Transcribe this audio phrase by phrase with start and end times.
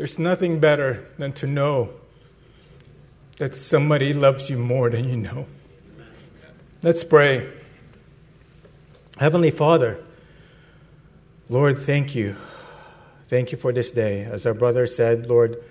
[0.00, 1.90] There's nothing better than to know
[3.36, 5.46] that somebody loves you more than you know.
[6.82, 7.52] Let's pray.
[9.18, 10.02] Heavenly Father,
[11.50, 12.34] Lord, thank you.
[13.28, 14.22] Thank you for this day.
[14.24, 15.62] As our brother said, Lord,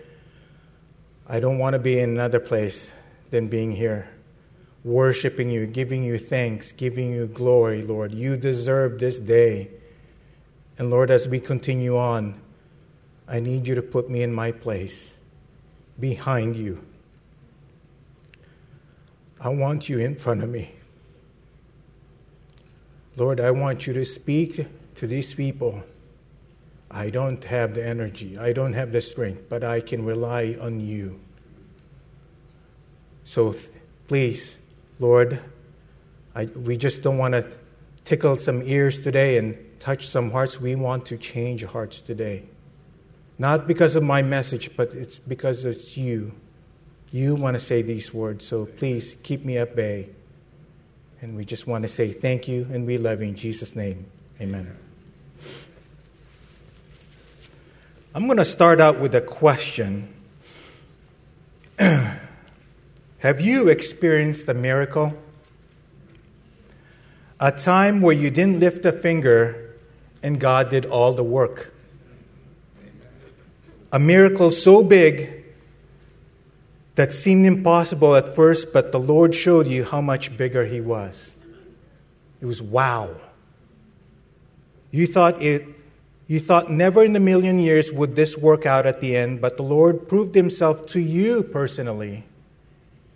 [1.26, 2.92] I don't want to be in another place
[3.32, 4.08] than being here,
[4.84, 8.14] worshiping you, giving you thanks, giving you glory, Lord.
[8.14, 9.72] You deserve this day.
[10.78, 12.40] And Lord, as we continue on,
[13.30, 15.14] I need you to put me in my place
[16.00, 16.84] behind you.
[19.40, 20.74] I want you in front of me.
[23.16, 25.84] Lord, I want you to speak to these people.
[26.90, 30.80] I don't have the energy, I don't have the strength, but I can rely on
[30.80, 31.20] you.
[33.26, 33.56] So
[34.08, 34.58] please,
[35.00, 35.40] Lord,
[36.34, 37.48] I, we just don't want to
[38.06, 40.60] tickle some ears today and touch some hearts.
[40.60, 42.46] We want to change hearts today.
[43.40, 46.34] Not because of my message, but it's because it's you.
[47.12, 50.10] You want to say these words, so please keep me at bay.
[51.22, 54.06] And we just want to say thank you and we love you in Jesus' name.
[54.42, 54.76] Amen.
[58.14, 60.14] I'm going to start out with a question.
[61.80, 62.20] Have
[63.40, 65.14] you experienced a miracle?
[67.40, 69.76] A time where you didn't lift a finger
[70.22, 71.74] and God did all the work
[73.92, 75.46] a miracle so big
[76.96, 81.36] that seemed impossible at first, but the Lord showed you how much bigger He was.
[82.42, 83.16] It was wow.
[84.92, 85.66] You thought it
[86.28, 89.58] you thought never in a million years would this work out at the end, but
[89.58, 92.24] the Lord proved himself to you personally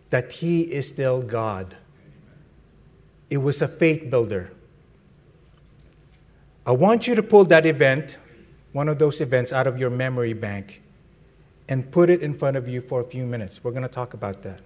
[0.10, 1.76] that he is still God.
[3.30, 4.52] It was a faith builder.
[6.66, 8.18] I want you to pull that event
[8.74, 10.82] one of those events out of your memory bank
[11.70, 13.64] and put it in front of you for a few minutes.
[13.64, 14.62] We're going to talk about that.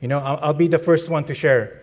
[0.00, 1.82] You know, I'll, I'll, be the first one to share.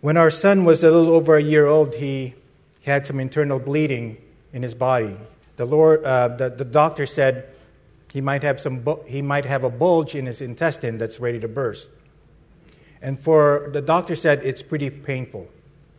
[0.00, 2.34] When our son was a little over a year old, he,
[2.80, 4.16] he had some internal bleeding
[4.52, 5.16] in his body.
[5.56, 7.54] The, Lord, uh, the, the doctor said
[8.12, 11.38] he might, have some bu- he might have a bulge in his intestine that's ready
[11.38, 11.90] to burst.
[13.00, 15.48] And for the doctor said it's pretty painful.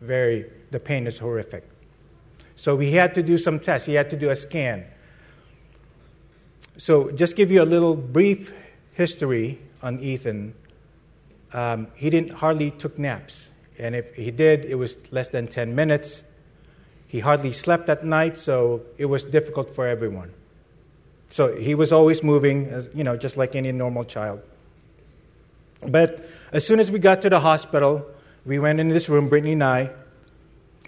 [0.00, 1.64] Very, the pain is horrific.
[2.56, 3.86] So we had to do some tests.
[3.86, 4.84] He had to do a scan.
[6.76, 8.52] So, just give you a little brief
[8.94, 10.54] history on Ethan.
[11.52, 15.74] Um, he didn't hardly took naps, and if he did, it was less than 10
[15.76, 16.24] minutes.
[17.06, 20.32] He hardly slept at night, so it was difficult for everyone.
[21.28, 24.40] So he was always moving, you know, just like any normal child.
[25.86, 28.04] But as soon as we got to the hospital,
[28.44, 29.90] we went in this room, Brittany and I,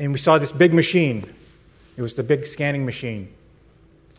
[0.00, 1.32] and we saw this big machine
[1.96, 3.32] it was the big scanning machine.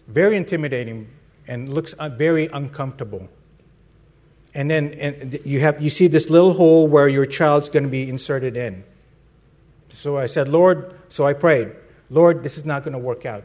[0.08, 1.08] Very intimidating
[1.48, 3.30] and looks uh, very uncomfortable.
[4.54, 7.90] And then and you, have, you see this little hole where your child's going to
[7.90, 8.84] be inserted in.
[9.90, 11.76] So I said, Lord, so I prayed,
[12.10, 13.44] Lord, this is not going to work out.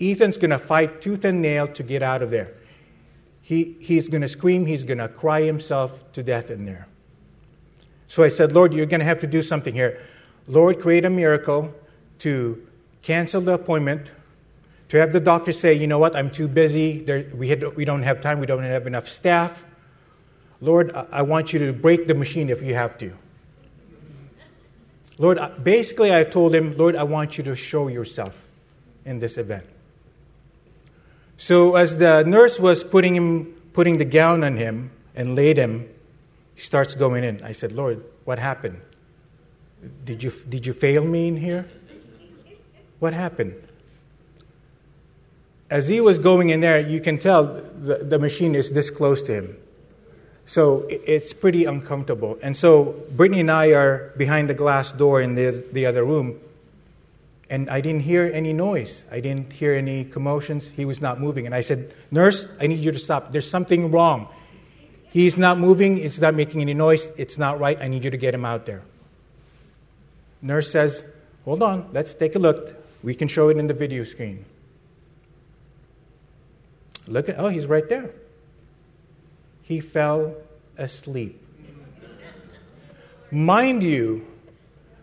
[0.00, 2.52] Ethan's going to fight tooth and nail to get out of there.
[3.42, 6.86] He, he's going to scream, he's going to cry himself to death in there.
[8.06, 10.00] So I said, Lord, you're going to have to do something here.
[10.46, 11.74] Lord, create a miracle
[12.20, 12.66] to
[13.04, 14.10] cancel the appointment,
[14.88, 17.84] to have the doctor say, you know what, I'm too busy, there, we, had, we
[17.84, 19.64] don't have time, we don't have enough staff.
[20.60, 23.12] Lord, I want you to break the machine if you have to.
[25.18, 28.44] Lord, basically, I told him, Lord, I want you to show yourself
[29.04, 29.66] in this event.
[31.36, 35.88] So, as the nurse was putting, him, putting the gown on him and laid him,
[36.54, 37.42] he starts going in.
[37.42, 38.80] I said, Lord, what happened?
[40.04, 41.68] Did you, did you fail me in here?
[42.98, 43.54] What happened?
[45.70, 49.22] As he was going in there, you can tell the, the machine is this close
[49.22, 49.56] to him.
[50.46, 52.38] So it's pretty uncomfortable.
[52.42, 56.38] And so Brittany and I are behind the glass door in the, the other room.
[57.48, 59.04] And I didn't hear any noise.
[59.10, 60.68] I didn't hear any commotions.
[60.68, 61.46] He was not moving.
[61.46, 63.32] And I said, Nurse, I need you to stop.
[63.32, 64.32] There's something wrong.
[65.10, 65.98] He's not moving.
[65.98, 67.10] It's not making any noise.
[67.16, 67.80] It's not right.
[67.80, 68.82] I need you to get him out there.
[70.42, 71.04] Nurse says,
[71.44, 71.88] Hold on.
[71.92, 72.83] Let's take a look.
[73.04, 74.46] We can show it in the video screen.
[77.06, 78.10] Look at, oh, he's right there.
[79.60, 80.34] He fell
[80.78, 81.38] asleep.
[83.30, 84.26] Mind you,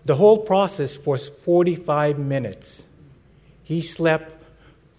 [0.05, 2.81] the whole process was 45 minutes.
[3.61, 4.43] He slept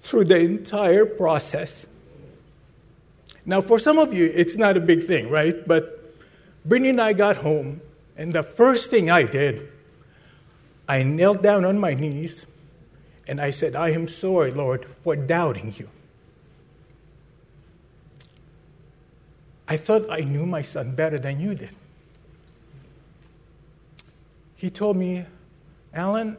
[0.02, 1.84] through the entire process.
[3.44, 5.66] Now, for some of you, it's not a big thing, right?
[5.66, 6.14] But
[6.64, 7.80] Brittany and I got home,
[8.16, 9.68] and the first thing I did,
[10.88, 12.46] I knelt down on my knees
[13.26, 15.88] and I said, I am sorry, Lord, for doubting you.
[19.68, 21.70] I thought I knew my son better than you did.
[24.56, 25.24] He told me,
[25.94, 26.36] Allan,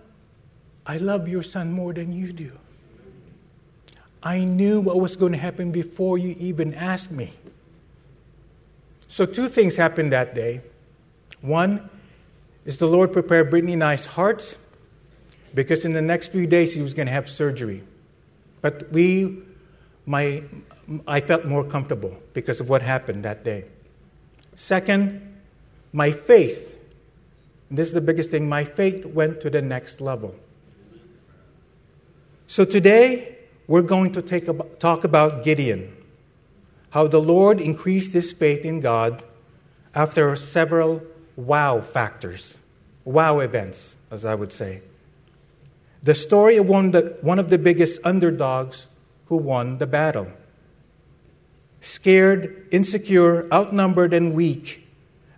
[0.85, 2.51] I love your son more than you do.
[4.21, 7.33] I knew what was going to happen before you even asked me.
[9.07, 10.62] So, two things happened that day.
[11.41, 11.89] One
[12.65, 14.56] is the Lord prepared Brittany and I's hearts
[15.53, 17.83] because in the next few days he was going to have surgery.
[18.61, 19.39] But we,
[20.05, 20.44] my,
[21.07, 23.65] I felt more comfortable because of what happened that day.
[24.55, 25.41] Second,
[25.91, 26.69] my faith.
[27.69, 28.47] This is the biggest thing.
[28.47, 30.35] My faith went to the next level.
[32.47, 35.95] So today, we're going to take a, talk about Gideon,
[36.91, 39.23] how the Lord increased his faith in God
[39.95, 41.01] after several
[41.35, 42.57] wow factors,
[43.06, 44.81] wow events, as I would say.
[46.03, 48.88] The story of one, the, one of the biggest underdogs
[49.27, 50.27] who won the battle.
[51.79, 54.88] Scared, insecure, outnumbered, and weak,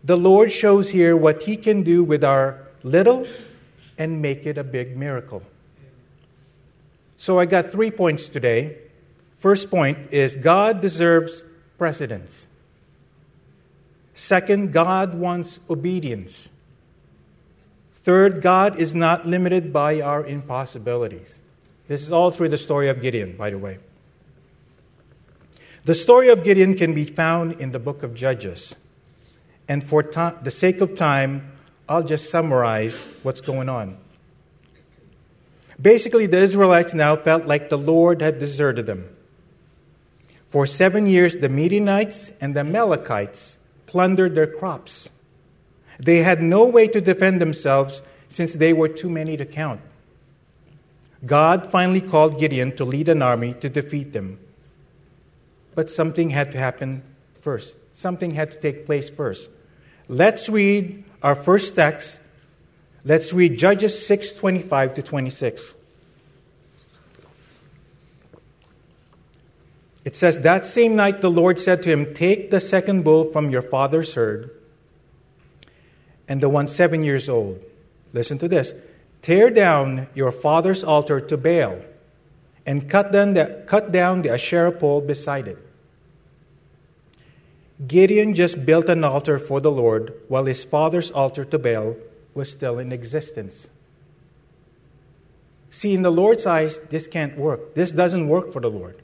[0.04, 3.28] the Lord shows here what He can do with our little
[3.98, 5.44] and make it a big miracle.
[7.18, 8.78] So I got three points today.
[9.38, 11.44] First point is God deserves
[11.78, 12.48] precedence.
[14.14, 16.50] Second, God wants obedience.
[18.06, 21.42] Third, God is not limited by our impossibilities.
[21.88, 23.80] This is all through the story of Gideon, by the way.
[25.86, 28.76] The story of Gideon can be found in the book of Judges.
[29.68, 31.52] And for the sake of time,
[31.90, 33.98] I'll just summarize what's going on.
[35.82, 39.10] Basically, the Israelites now felt like the Lord had deserted them.
[40.48, 43.58] For seven years, the Midianites and the Amalekites
[43.88, 45.10] plundered their crops.
[46.00, 49.82] They had no way to defend themselves since they were too many to count.
[51.26, 54.40] God finally called Gideon to lead an army to defeat them.
[55.74, 57.04] But something had to happen
[57.42, 57.76] first.
[57.94, 59.50] Something had to take place first.
[60.08, 62.20] Let's read our first text
[63.08, 65.76] Let's read Judges 6 25 to 26.
[70.04, 73.52] It says, That same night the Lord said to him, Take the second bull from
[73.52, 74.50] your father's herd
[76.28, 77.64] and the one seven years old.
[78.14, 78.74] Listen to this.
[79.22, 81.80] Tear down your father's altar to Baal
[82.66, 85.58] and cut down the, cut down the Asherah pole beside it.
[87.88, 91.96] Gideon just built an altar for the Lord while his father's altar to Baal
[92.34, 93.68] was still in existence.
[95.70, 97.76] See, in the Lord's eyes, this can't work.
[97.76, 99.02] This doesn't work for the Lord.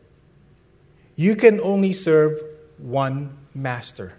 [1.17, 2.39] You can only serve
[2.77, 4.13] one master.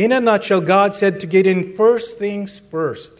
[0.00, 3.12] In a nutshell, God said to Gideon, first things first.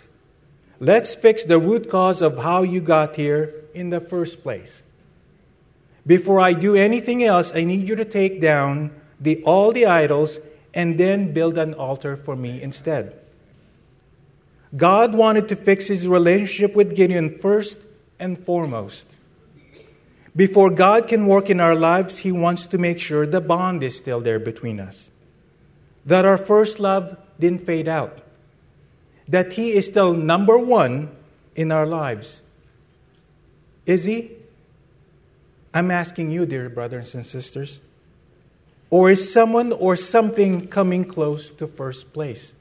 [0.78, 4.82] Let's fix the root cause of how you got here in the first place.
[6.06, 10.40] Before I do anything else, I need you to take down the, all the idols
[10.72, 13.14] and then build an altar for me instead.
[14.74, 17.76] God wanted to fix his relationship with Gideon first
[18.18, 19.06] and foremost.
[20.34, 23.98] Before God can work in our lives, he wants to make sure the bond is
[23.98, 25.09] still there between us.
[26.06, 28.20] That our first love didn't fade out.
[29.28, 31.14] That he is still number one
[31.54, 32.42] in our lives.
[33.86, 34.32] Is he?
[35.72, 37.80] I'm asking you, dear brothers and sisters.
[38.90, 42.52] Or is someone or something coming close to first place?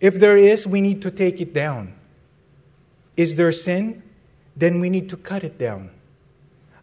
[0.00, 1.94] If there is, we need to take it down.
[3.16, 4.02] Is there sin?
[4.56, 5.90] Then we need to cut it down.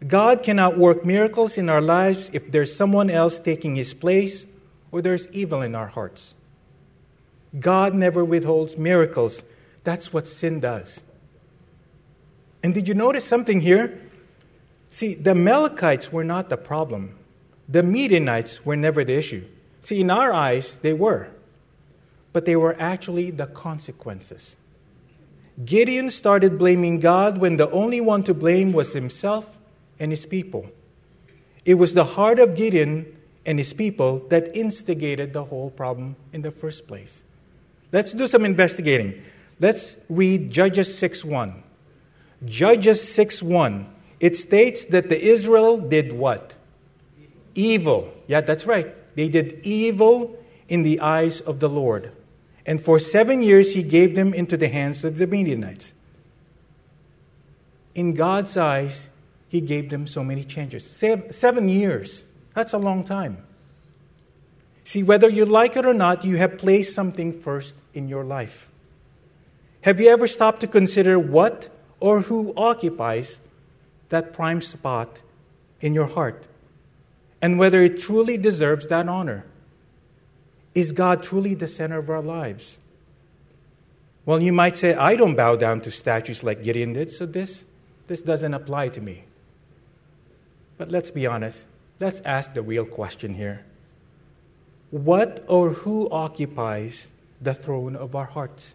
[0.08, 4.48] God cannot work miracles in our lives if there's someone else taking his place
[4.92, 6.36] or there's evil in our hearts.
[7.60, 9.44] God never withholds miracles.
[9.84, 11.02] That's what sin does.
[12.62, 14.00] And did you notice something here?
[14.90, 17.18] See, the Amalekites were not the problem.
[17.68, 19.46] The Midianites were never the issue.
[19.82, 21.30] See, in our eyes, they were
[22.34, 24.56] but they were actually the consequences.
[25.64, 29.46] Gideon started blaming God when the only one to blame was himself
[30.00, 30.68] and his people.
[31.66, 36.42] It was the heart of Gideon and his people that instigated the whole problem in
[36.42, 37.24] the first place.
[37.92, 39.22] Let's do some investigating.
[39.60, 41.64] Let's read Judges 6:1.
[42.46, 43.88] Judges 6:1.
[44.20, 46.54] It states that the Israel did what?
[47.56, 48.14] Evil.
[48.28, 48.94] Yeah, that's right.
[49.16, 52.12] They did evil in the eyes of the Lord.
[52.66, 55.94] And for seven years, he gave them into the hands of the Midianites.
[57.96, 59.10] In God's eyes,
[59.48, 60.84] he gave them so many changes.
[60.86, 62.24] Seven years.
[62.60, 63.38] That's a long time.
[64.84, 68.70] See, whether you like it or not, you have placed something first in your life.
[69.82, 73.40] Have you ever stopped to consider what or who occupies
[74.10, 75.22] that prime spot
[75.80, 76.44] in your heart?
[77.42, 79.46] and whether it truly deserves that honor.
[80.76, 82.78] Is God truly the center of our lives?
[84.26, 87.64] Well, you might say, I don't bow down to statues like Gideon did, so this,
[88.08, 89.24] this doesn't apply to me.
[90.78, 91.66] But let's be honest.
[92.00, 93.66] Let's ask the real question here.
[94.92, 98.74] What or who occupies the throne of our hearts?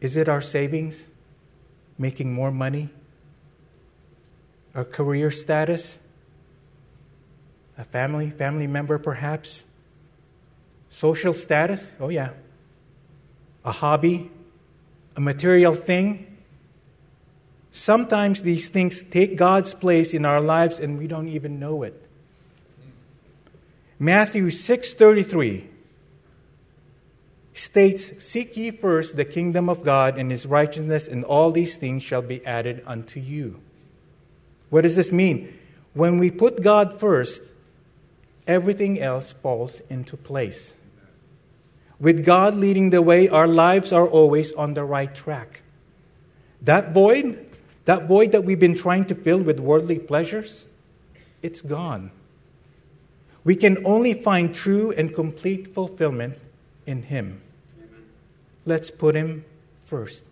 [0.00, 1.08] Is it our savings?
[1.98, 2.88] Making more money?
[4.74, 5.98] Our career status?
[7.76, 9.64] A family, family member perhaps?
[10.88, 11.92] Social status?
[12.00, 12.30] Oh, yeah.
[13.64, 14.30] A hobby?
[15.16, 16.29] A material thing?
[17.70, 21.94] Sometimes these things take God's place in our lives and we don't even know it.
[23.98, 25.68] Matthew 6:33
[27.52, 32.02] states, Seek ye first the kingdom of God and his righteousness, and all these things
[32.02, 33.60] shall be added unto you.
[34.70, 35.52] What does this mean?
[35.92, 37.42] When we put God first,
[38.46, 40.72] everything else falls into place.
[41.98, 45.60] With God leading the way, our lives are always on the right track.
[46.62, 47.49] That void,
[47.84, 50.66] that void that we've been trying to fill with worldly pleasures,
[51.42, 52.10] it's gone.
[53.44, 56.38] We can only find true and complete fulfillment
[56.86, 57.40] in Him.
[58.66, 59.44] Let's put Him
[59.84, 60.24] first.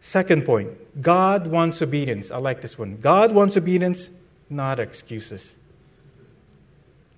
[0.00, 2.30] Second point God wants obedience.
[2.30, 2.96] I like this one.
[2.96, 4.10] God wants obedience,
[4.50, 5.54] not excuses.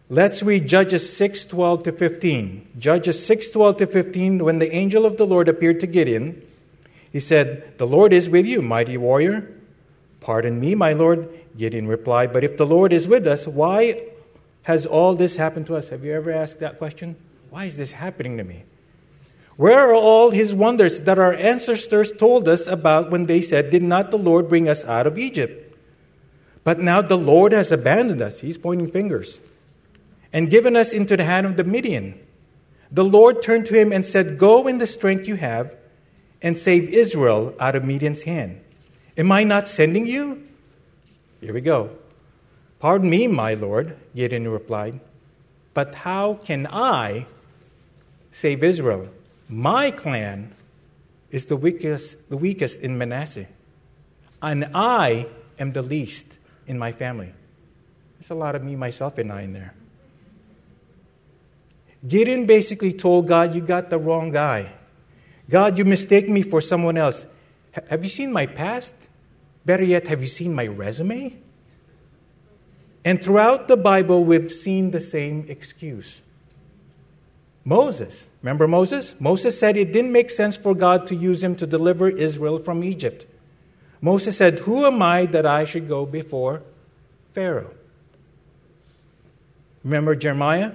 [0.09, 2.69] Let's read Judges 6 12 to 15.
[2.79, 4.45] Judges 6 12 to 15.
[4.45, 6.43] When the angel of the Lord appeared to Gideon,
[7.13, 9.57] he said, The Lord is with you, mighty warrior.
[10.21, 11.29] Pardon me, my Lord.
[11.57, 14.03] Gideon replied, But if the Lord is with us, why
[14.63, 15.89] has all this happened to us?
[15.89, 17.17] Have you ever asked that question?
[17.51, 18.65] Why is this happening to me?
[19.57, 23.83] Where are all his wonders that our ancestors told us about when they said, Did
[23.83, 25.77] not the Lord bring us out of Egypt?
[26.63, 28.41] But now the Lord has abandoned us.
[28.41, 29.41] He's pointing fingers.
[30.33, 32.19] And given us into the hand of the Midian.
[32.93, 35.77] The Lord turned to him and said, Go in the strength you have
[36.43, 38.61] and save Israel out of Midian's hand.
[39.17, 40.47] Am I not sending you?
[41.41, 41.91] Here we go.
[42.79, 45.01] Pardon me, my Lord, Gideon replied,
[45.75, 47.27] but how can I
[48.31, 49.09] save Israel?
[49.49, 50.55] My clan
[51.31, 53.47] is the weakest, the weakest in Manasseh,
[54.43, 55.27] and I
[55.59, 56.27] am the least
[56.67, 57.33] in my family.
[58.19, 59.75] There's a lot of me, myself, and I in there.
[62.07, 64.73] Gideon basically told God, You got the wrong guy.
[65.51, 67.27] God, you mistake me for someone else.
[67.89, 68.95] Have you seen my past?
[69.65, 71.37] Better yet, have you seen my resume?
[73.05, 76.23] And throughout the Bible, we've seen the same excuse.
[77.65, 79.15] Moses, remember Moses?
[79.19, 82.83] Moses said it didn't make sense for God to use him to deliver Israel from
[82.83, 83.27] Egypt.
[84.01, 86.63] Moses said, Who am I that I should go before
[87.35, 87.71] Pharaoh?
[89.85, 90.73] Remember Jeremiah?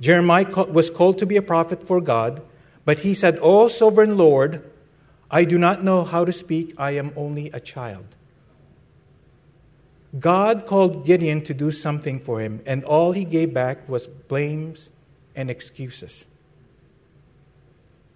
[0.00, 2.42] Jeremiah was called to be a prophet for God,
[2.84, 4.70] but he said, O sovereign Lord,
[5.30, 8.06] I do not know how to speak, I am only a child.
[10.18, 14.90] God called Gideon to do something for him, and all he gave back was blames
[15.34, 16.26] and excuses.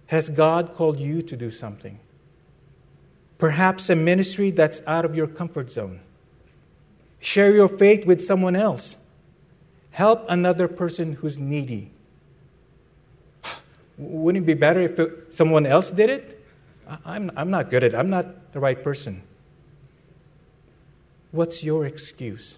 [0.07, 1.99] Has God called you to do something?
[3.37, 5.99] Perhaps a ministry that's out of your comfort zone.
[7.19, 8.95] Share your faith with someone else.
[9.91, 11.91] Help another person who's needy.
[13.99, 16.45] Wouldn't it be better if someone else did it?
[17.05, 17.97] I'm, I'm not good at it.
[17.97, 19.21] I'm not the right person.
[21.31, 22.57] What's your excuse?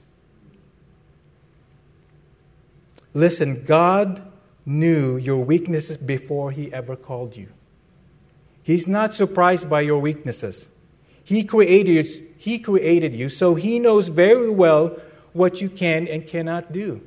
[3.14, 4.22] Listen, God
[4.66, 7.48] knew your weaknesses before He ever called you.
[8.64, 10.70] He's not surprised by your weaknesses.
[11.24, 12.06] He created,
[12.38, 14.96] he created you, so He knows very well
[15.34, 17.02] what you can and cannot do.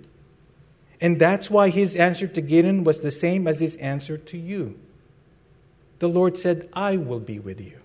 [1.05, 4.81] And that's why His answer to Gideon was the same as His answer to you.
[5.99, 7.79] The Lord said, I will be with you.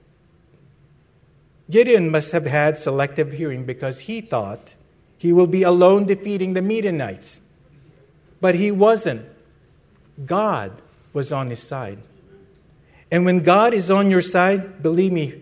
[1.69, 4.73] Gideon must have had selective hearing because he thought
[5.17, 7.41] he will be alone defeating the Midianites.
[8.39, 9.25] But he wasn't.
[10.25, 11.99] God was on his side.
[13.11, 15.41] And when God is on your side, believe me,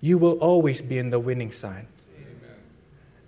[0.00, 1.88] you will always be in the winning side.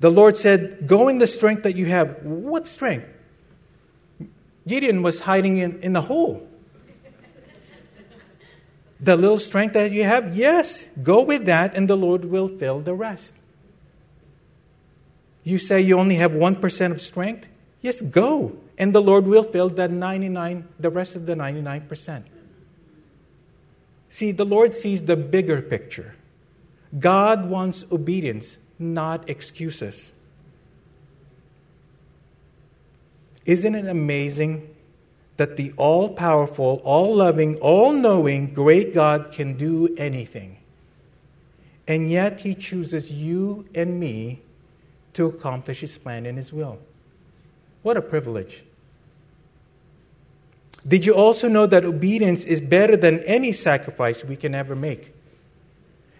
[0.02, 2.22] The Lord said, Go in the strength that you have.
[2.22, 3.06] What strength?
[4.66, 6.46] Gideon was hiding in, in the hole
[9.02, 12.78] the little strength that you have, yes, go with that and the Lord will fill
[12.80, 13.34] the rest.
[15.42, 17.48] You say you only have 1% of strength?
[17.80, 18.56] Yes, go.
[18.78, 22.22] And the Lord will fill that 99, the rest of the 99%.
[24.08, 26.14] See, the Lord sees the bigger picture.
[26.96, 30.12] God wants obedience, not excuses.
[33.44, 34.74] Isn't it amazing
[35.36, 40.58] that the all powerful, all loving, all knowing, great God can do anything?
[41.88, 44.40] And yet he chooses you and me
[45.14, 46.78] to accomplish his plan and his will.
[47.82, 48.64] What a privilege.
[50.86, 55.12] Did you also know that obedience is better than any sacrifice we can ever make?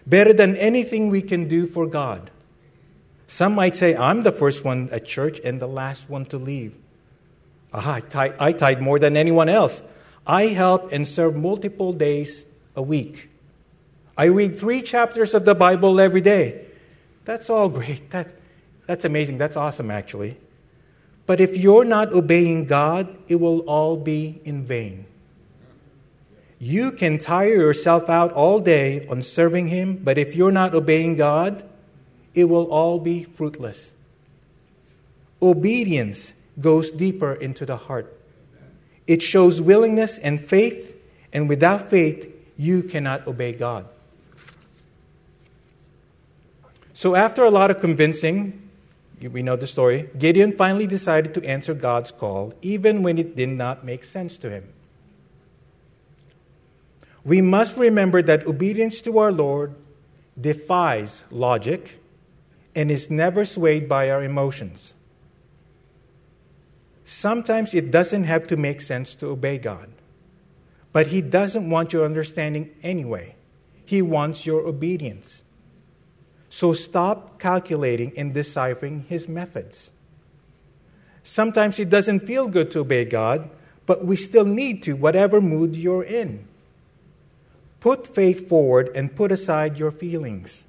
[0.06, 2.31] Better than anything we can do for God.
[3.26, 6.76] Some might say, I'm the first one at church and the last one to leave.
[7.72, 9.82] Ah, I, tithe, I tithe more than anyone else.
[10.26, 12.44] I help and serve multiple days
[12.76, 13.30] a week.
[14.16, 16.66] I read three chapters of the Bible every day.
[17.24, 18.10] That's all great.
[18.10, 18.34] That,
[18.86, 19.38] that's amazing.
[19.38, 20.36] That's awesome, actually.
[21.26, 25.06] But if you're not obeying God, it will all be in vain.
[26.58, 31.16] You can tire yourself out all day on serving Him, but if you're not obeying
[31.16, 31.64] God,
[32.34, 33.92] it will all be fruitless.
[35.40, 38.18] Obedience goes deeper into the heart.
[39.06, 40.96] It shows willingness and faith,
[41.32, 43.86] and without faith, you cannot obey God.
[46.94, 48.68] So, after a lot of convincing,
[49.20, 53.48] we know the story, Gideon finally decided to answer God's call, even when it did
[53.48, 54.68] not make sense to him.
[57.24, 59.74] We must remember that obedience to our Lord
[60.40, 62.01] defies logic
[62.74, 64.94] and is never swayed by our emotions.
[67.04, 69.90] Sometimes it doesn't have to make sense to obey God,
[70.92, 73.34] but He doesn't want your understanding anyway.
[73.84, 75.42] He wants your obedience.
[76.48, 79.90] So stop calculating and deciphering his methods.
[81.22, 83.48] Sometimes it doesn't feel good to obey God,
[83.86, 86.46] but we still need to, whatever mood you're in.
[87.80, 90.64] Put faith forward and put aside your feelings.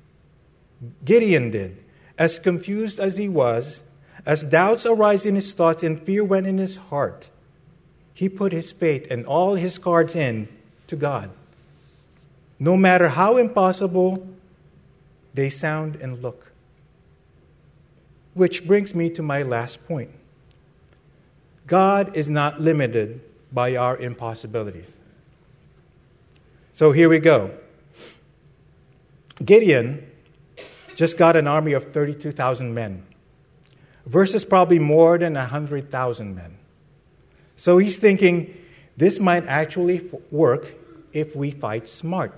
[1.03, 1.83] Gideon did.
[2.17, 3.83] As confused as he was,
[4.25, 7.29] as doubts arise in his thoughts and fear went in his heart,
[8.13, 10.47] he put his faith and all his cards in
[10.87, 11.31] to God.
[12.59, 14.27] No matter how impossible
[15.33, 16.51] they sound and look.
[18.33, 20.11] Which brings me to my last point
[21.65, 24.97] God is not limited by our impossibilities.
[26.73, 27.51] So here we go.
[29.43, 30.09] Gideon
[30.95, 33.03] just got an army of 32,000 men
[34.05, 36.57] versus probably more than 100,000 men.
[37.55, 38.57] So he's thinking
[38.97, 40.73] this might actually work
[41.13, 42.33] if we fight smart.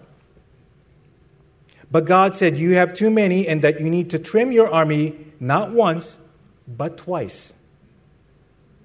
[1.92, 5.16] But God said, You have too many, and that you need to trim your army
[5.40, 6.18] not once,
[6.68, 7.54] but twice.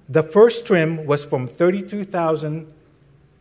[0.09, 2.73] The first trim was from 32,000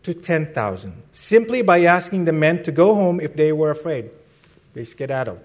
[0.04, 4.12] to 10,000, simply by asking the men to go home if they were afraid.
[4.74, 5.40] They skedaddled.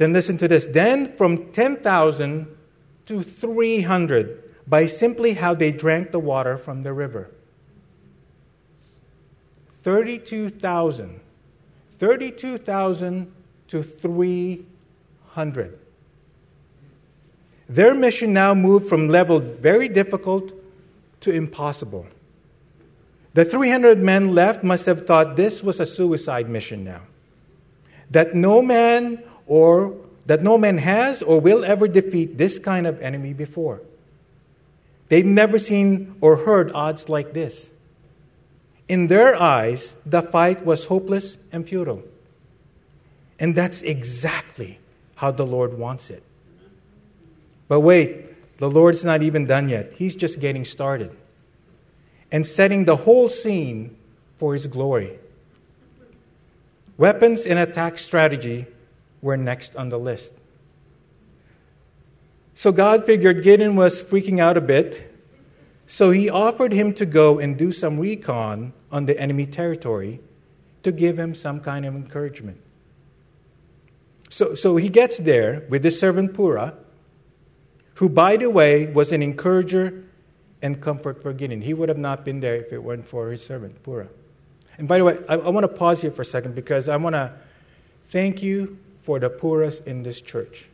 [0.00, 0.64] Then listen to this.
[0.64, 2.46] Then from 10,000
[3.04, 7.30] to 300 by simply how they drank the water from the river.
[9.82, 11.20] 32,000
[11.98, 13.30] 32,000
[13.68, 15.78] to 300.
[17.68, 20.50] Their mission now moved from level very difficult
[21.20, 22.06] to impossible.
[23.34, 27.02] The 300 men left must have thought this was a suicide mission now.
[28.10, 33.02] That no man or that no man has or will ever defeat this kind of
[33.02, 33.82] enemy before.
[35.08, 37.68] They'd never seen or heard odds like this.
[38.88, 42.04] In their eyes, the fight was hopeless and futile.
[43.40, 44.78] And that's exactly
[45.16, 46.22] how the Lord wants it.
[47.66, 49.94] But wait, the Lord's not even done yet.
[49.96, 51.16] He's just getting started
[52.30, 53.96] and setting the whole scene
[54.36, 55.18] for His glory.
[56.96, 58.66] Weapons and attack strategy
[59.22, 60.32] were next on the list.
[62.54, 65.10] So God figured Gideon was freaking out a bit
[65.90, 70.20] so he offered him to go and do some recon on the enemy territory
[70.84, 72.60] to give him some kind of encouragement.
[74.28, 76.76] So, so he gets there with his servant Purah,
[77.94, 80.04] who, by the way, was an encourager
[80.62, 81.60] and comfort for Gideon.
[81.60, 84.10] He would have not been there if it weren't for his servant Purah.
[84.78, 86.98] And by the way, I, I want to pause here for a second because I
[86.98, 87.32] want to
[88.10, 90.66] thank you for the Purahs in this church.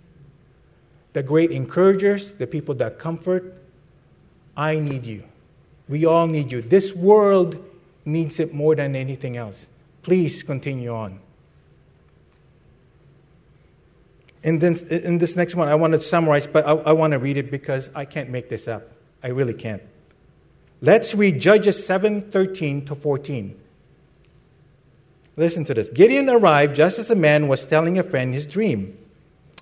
[1.12, 3.56] The great encouragers, the people that comfort,
[4.56, 5.24] I need you.
[5.88, 6.62] We all need you.
[6.62, 7.56] This world
[8.04, 9.66] needs it more than anything else.
[10.02, 11.20] Please continue on.
[14.44, 17.18] And then in this next one, I want to summarize, but I, I want to
[17.18, 18.92] read it because I can't make this up.
[19.22, 19.82] I really can't.
[20.80, 23.58] Let's read Judges 7 13 to 14.
[25.36, 25.90] Listen to this.
[25.90, 28.96] Gideon arrived just as a man was telling a friend his dream.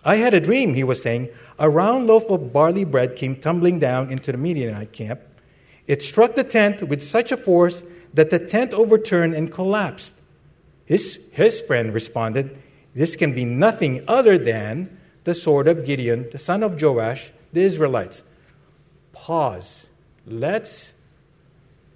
[0.04, 1.30] I had a dream, he was saying.
[1.58, 5.20] A round loaf of barley bread came tumbling down into the Midianite camp.
[5.86, 7.82] It struck the tent with such a force
[8.12, 10.14] that the tent overturned and collapsed.
[10.86, 12.56] His, his friend responded,
[12.94, 17.62] This can be nothing other than the sword of Gideon, the son of Joash, the
[17.62, 18.22] Israelites.
[19.12, 19.86] Pause.
[20.26, 20.92] Let's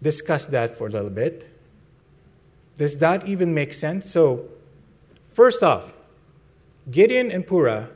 [0.03, 1.58] discuss that for a little bit.
[2.79, 4.11] Does that even make sense?
[4.11, 4.49] So,
[5.35, 5.93] first off,
[6.91, 7.88] Gideon and Purah,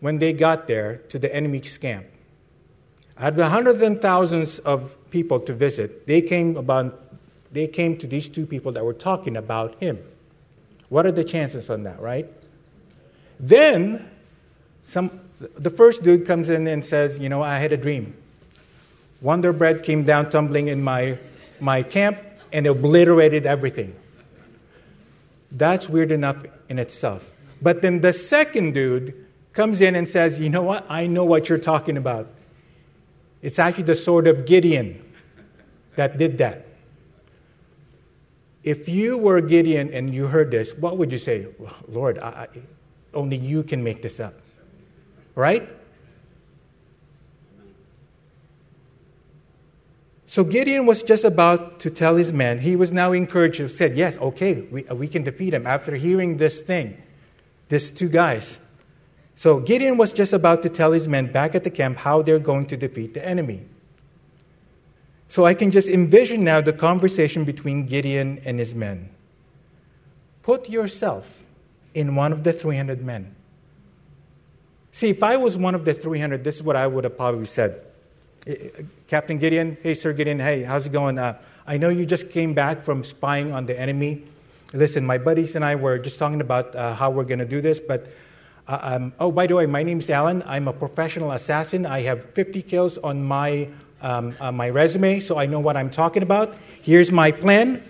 [0.00, 2.06] when they got there to the enemy's camp,
[3.18, 7.02] out of the hundreds and thousands of people to visit, they came about
[7.50, 9.98] they came to these two people that were talking about him.
[10.90, 12.28] What are the chances on that, right?
[13.40, 14.10] Then
[14.84, 15.20] some
[15.56, 18.14] the first dude comes in and says, you know, I had a dream.
[19.22, 21.18] Wonder bread came down tumbling in my
[21.58, 22.18] my camp
[22.52, 23.94] and obliterated everything.
[25.50, 26.36] That's weird enough
[26.68, 27.24] in itself.
[27.62, 30.86] But then the second dude comes in and says, You know what?
[30.88, 32.28] I know what you're talking about.
[33.42, 35.02] It's actually the sword of Gideon
[35.96, 36.66] that did that.
[38.62, 41.46] If you were Gideon and you heard this, what would you say?
[41.88, 42.48] Lord, I, I,
[43.14, 44.34] only you can make this up.
[45.34, 45.68] Right?
[50.26, 53.96] So Gideon was just about to tell his men, he was now encouraged, he said,
[53.96, 57.00] Yes, okay, we, uh, we can defeat him after hearing this thing,
[57.68, 58.58] these two guys.
[59.36, 62.40] So Gideon was just about to tell his men back at the camp how they're
[62.40, 63.62] going to defeat the enemy.
[65.28, 69.10] So I can just envision now the conversation between Gideon and his men.
[70.42, 71.40] Put yourself
[71.94, 73.34] in one of the 300 men.
[74.90, 77.46] See, if I was one of the 300, this is what I would have probably
[77.46, 77.82] said.
[79.08, 81.18] Captain Gideon, hey, Sir Gideon, hey, how's it going?
[81.18, 84.22] Uh, I know you just came back from spying on the enemy.
[84.72, 87.60] Listen, my buddies and I were just talking about uh, how we're going to do
[87.60, 88.06] this, but
[88.68, 90.44] uh, um, oh, by the way, my name's Allan.
[90.46, 91.86] I'm a professional assassin.
[91.86, 93.68] I have 50 kills on my,
[94.00, 96.54] um, uh, my resume, so I know what I'm talking about.
[96.82, 97.82] Here's my plan.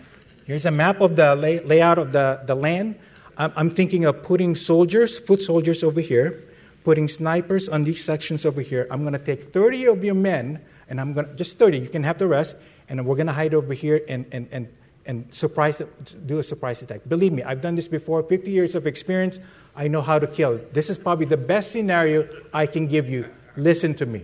[0.47, 2.97] Here's a map of the lay- layout of the, the land.
[3.37, 6.43] I'm thinking of putting soldiers, foot soldiers over here
[6.87, 8.87] putting snipers on these sections over here.
[8.93, 11.89] I'm going to take 30 of your men, and I'm going to, just 30, you
[11.89, 12.55] can have the rest,
[12.89, 14.69] and we're going to hide over here and, and, and,
[15.05, 15.83] and surprise,
[16.27, 17.01] do a surprise attack.
[17.09, 19.41] Believe me, I've done this before, 50 years of experience.
[19.75, 20.61] I know how to kill.
[20.73, 23.29] This is probably the best scenario I can give you.
[23.57, 24.23] Listen to me.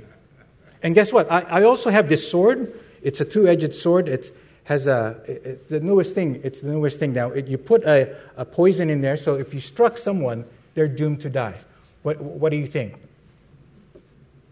[0.84, 1.28] And guess what?
[1.32, 2.78] I, I also have this sword.
[3.02, 4.08] It's a two edged sword.
[4.08, 4.30] It's
[4.64, 6.40] has a it, the newest thing.
[6.44, 7.32] It's the newest thing now.
[7.32, 10.44] It, you put a, a poison in there, so if you struck someone,
[10.74, 11.58] they're doomed to die.
[12.02, 12.94] What, what do you think?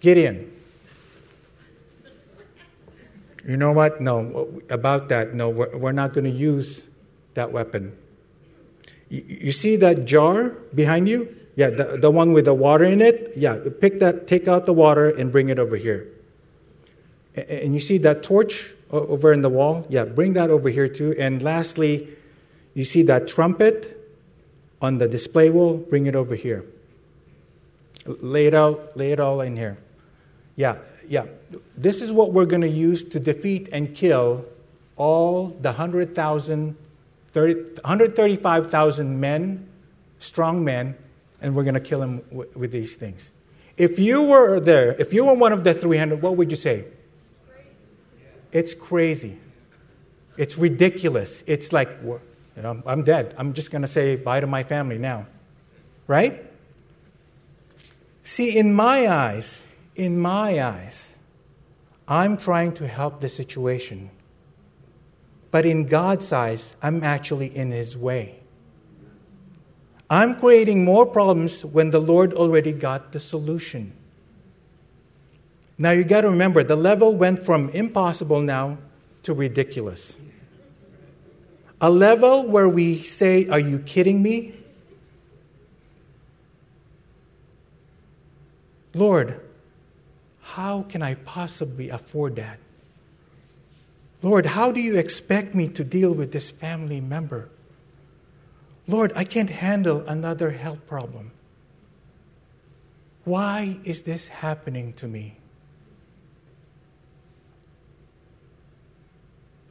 [0.01, 0.53] Gideon.
[3.47, 4.01] You know what?
[4.01, 6.85] No, about that, no, we're, we're not going to use
[7.35, 7.97] that weapon.
[9.09, 11.37] You, you, see that jar behind you?
[11.57, 13.33] Yeah, the, the one with the water in it?
[13.37, 16.09] Yeah, pick that, take out the water and bring it over here.
[17.35, 19.87] And you see that torch over in the wall?
[19.89, 21.15] Yeah, bring that over here too.
[21.19, 22.09] And lastly,
[22.75, 23.97] you see that trumpet
[24.81, 25.77] on the display wall?
[25.77, 26.65] Bring it over here.
[28.07, 29.79] Lay it out, lay it all in here.
[30.57, 30.77] Yeah,
[31.09, 31.27] yeah.
[31.77, 34.45] This is what we're going to use to defeat and kill
[34.97, 36.77] all the 100,000,
[37.33, 39.69] 135,000 men,
[40.19, 40.97] strong men,
[41.41, 43.31] and we're going to kill them w- with these things.
[43.77, 46.85] If you were there, if you were one of the 300, what would you say?
[48.53, 49.39] It's crazy.
[50.37, 51.43] It's ridiculous.
[51.47, 52.21] It's like, you
[52.63, 53.35] know, I'm dead.
[53.39, 55.27] I'm just going to say bye to my family now.
[56.07, 56.50] Right?
[58.25, 59.63] See, in my eyes,
[59.95, 61.13] in my eyes,
[62.07, 64.11] I'm trying to help the situation.
[65.51, 68.41] But in God's eyes, I'm actually in His way.
[70.09, 73.93] I'm creating more problems when the Lord already got the solution.
[75.79, 78.79] Now you got to remember, the level went from impossible now
[79.23, 80.17] to ridiculous.
[81.81, 84.60] A level where we say, Are you kidding me?
[88.95, 89.41] Lord,
[90.41, 92.59] how can I possibly afford that?
[94.23, 97.49] Lord, how do you expect me to deal with this family member?
[98.87, 101.31] Lord, I can't handle another health problem.
[103.25, 105.37] Why is this happening to me?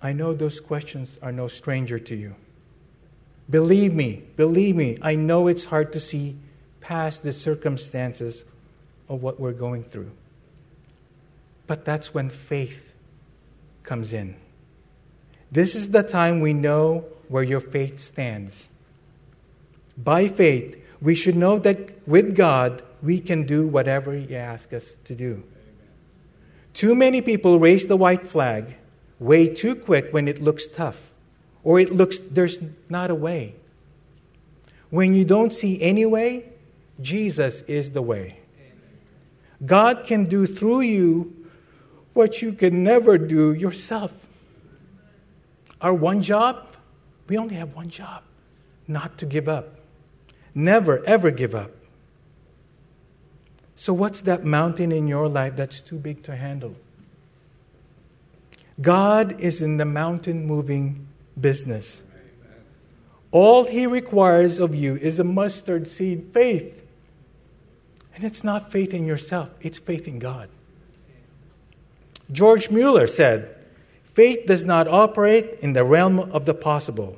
[0.02, 2.36] I know those questions are no stranger to you.
[3.50, 6.38] Believe me, believe me, I know it's hard to see
[6.80, 8.46] past the circumstances
[9.10, 10.12] of what we're going through.
[11.68, 12.94] But that's when faith
[13.84, 14.36] comes in.
[15.52, 18.70] This is the time we know where your faith stands.
[19.98, 24.96] by faith, we should know that with God, we can do whatever He asks us
[25.06, 25.44] to do.
[26.74, 28.76] Too many people raise the white flag
[29.20, 31.12] way too quick when it looks tough
[31.64, 33.56] or it looks there's not a way.
[34.90, 36.46] When you don't see any way,
[37.02, 38.40] Jesus is the way.
[39.66, 41.48] God can do through you
[42.14, 44.12] what you can never do yourself.
[45.82, 46.68] Our one job,
[47.28, 48.24] we only have one job
[48.88, 49.80] not to give up.
[50.54, 51.72] Never, ever give up.
[53.76, 56.76] So, what's that mountain in your life that's too big to handle?
[58.82, 61.08] God is in the mountain moving
[61.40, 62.02] business.
[63.32, 66.79] All He requires of you is a mustard seed faith.
[68.20, 70.50] And it's not faith in yourself, it's faith in God.
[72.30, 73.56] George Mueller said,
[74.14, 77.18] Faith does not operate in the realm of the possible.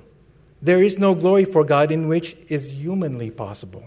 [0.62, 3.84] There is no glory for God in which is humanly possible.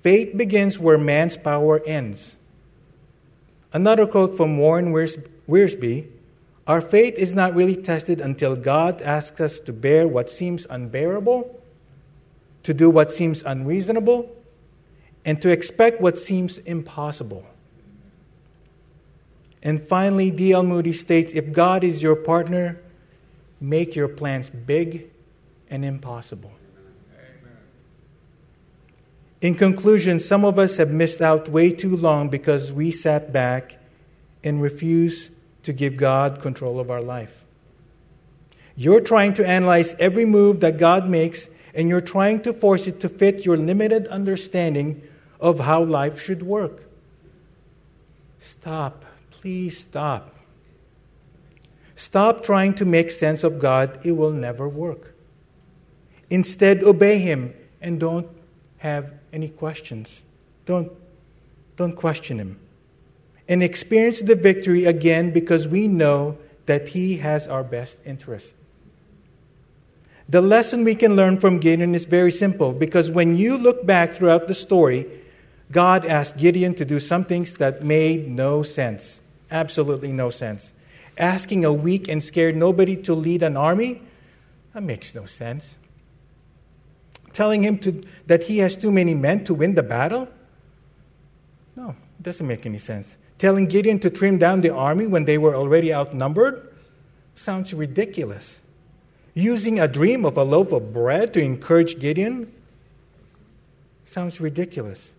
[0.00, 2.36] Faith begins where man's power ends.
[3.72, 6.06] Another quote from Warren Wiersbe
[6.68, 11.60] Our faith is not really tested until God asks us to bear what seems unbearable,
[12.62, 14.32] to do what seems unreasonable,
[15.24, 17.44] and to expect what seems impossible.
[19.62, 20.62] And finally, D.L.
[20.62, 22.80] Moody states if God is your partner,
[23.60, 25.10] make your plans big
[25.68, 26.52] and impossible.
[29.40, 33.78] In conclusion, some of us have missed out way too long because we sat back
[34.42, 35.30] and refused
[35.62, 37.44] to give God control of our life.
[38.74, 43.00] You're trying to analyze every move that God makes, and you're trying to force it
[43.00, 45.02] to fit your limited understanding
[45.40, 46.84] of how life should work.
[48.40, 49.04] Stop.
[49.30, 50.34] Please stop.
[51.94, 53.98] Stop trying to make sense of God.
[54.04, 55.14] It will never work.
[56.30, 58.28] Instead, obey Him and don't
[58.78, 60.22] have any questions.
[60.64, 60.92] Don't,
[61.76, 62.58] don't question Him.
[63.48, 68.54] And experience the victory again because we know that He has our best interest.
[70.28, 74.14] The lesson we can learn from Gideon is very simple because when you look back
[74.14, 75.06] throughout the story,
[75.70, 79.20] God asked Gideon to do some things that made no sense.
[79.50, 80.72] Absolutely no sense.
[81.16, 84.02] Asking a weak and scared nobody to lead an army?
[84.72, 85.78] That makes no sense
[87.38, 90.28] telling him to, that he has too many men to win the battle?
[91.76, 93.16] No, it doesn't make any sense.
[93.38, 96.74] Telling Gideon to trim down the army when they were already outnumbered?
[97.36, 98.60] Sounds ridiculous.
[99.34, 102.52] Using a dream of a loaf of bread to encourage Gideon?
[104.04, 105.12] Sounds ridiculous.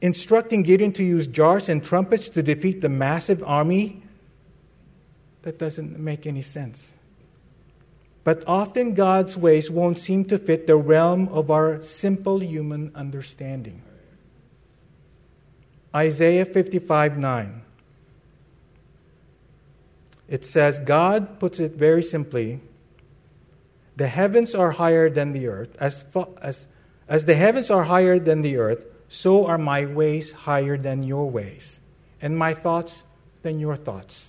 [0.00, 4.02] Instructing Gideon to use jars and trumpets to defeat the massive army?
[5.42, 6.92] That doesn't make any sense.
[8.24, 13.82] But often God's ways won't seem to fit the realm of our simple human understanding.
[15.94, 17.62] Isaiah 55 9.
[20.28, 22.60] It says, God puts it very simply
[23.96, 25.74] the heavens are higher than the earth.
[25.80, 26.04] As,
[26.42, 26.68] as,
[27.08, 31.30] as the heavens are higher than the earth, so are my ways higher than your
[31.30, 31.80] ways,
[32.20, 33.04] and my thoughts
[33.42, 34.28] than your thoughts.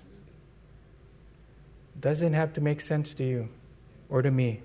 [1.99, 3.49] Doesn't have to make sense to you
[4.09, 4.61] or to me.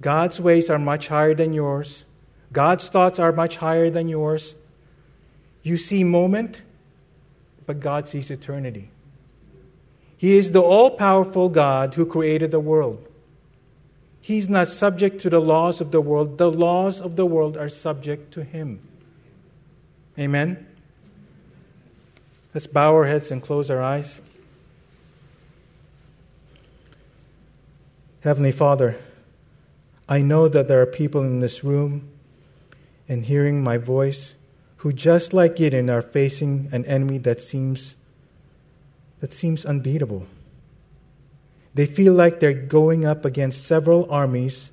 [0.00, 2.04] God's ways are much higher than yours.
[2.52, 4.54] God's thoughts are much higher than yours.
[5.62, 6.62] You see moment,
[7.66, 8.90] but God sees eternity.
[10.16, 13.06] He is the all powerful God who created the world.
[14.20, 17.70] He's not subject to the laws of the world, the laws of the world are
[17.70, 18.80] subject to Him.
[20.20, 20.66] Amen?
[22.52, 24.20] Let's bow our heads and close our eyes.
[28.20, 28.98] Heavenly Father,
[30.08, 32.10] I know that there are people in this room
[33.08, 34.34] and hearing my voice
[34.78, 37.96] who, just like Gideon, are facing an enemy that seems,
[39.20, 40.26] that seems unbeatable.
[41.72, 44.70] They feel like they're going up against several armies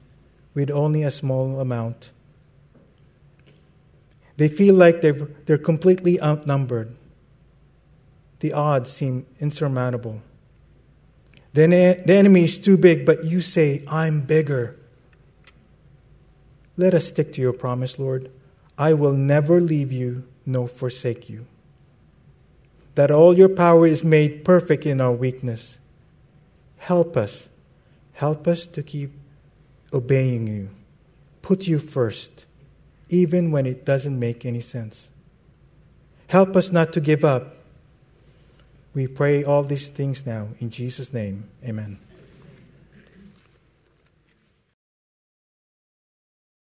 [0.53, 2.11] with only a small amount.
[4.37, 6.95] They feel like they're, they're completely outnumbered.
[8.39, 10.21] The odds seem insurmountable.
[11.53, 11.65] The,
[12.05, 14.77] the enemy is too big, but you say, I'm bigger.
[16.77, 18.29] Let us stick to your promise, Lord.
[18.77, 21.47] I will never leave you nor forsake you.
[22.93, 25.79] That all your power is made perfect in our weakness.
[26.77, 27.49] Help us.
[28.13, 29.11] Help us to keep
[29.93, 30.69] obeying you.
[31.41, 32.45] Put you first,
[33.09, 35.09] even when it doesn't make any sense.
[36.27, 37.57] Help us not to give up
[38.97, 41.47] we pray all these things now in Jesus' name.
[41.63, 41.99] Amen.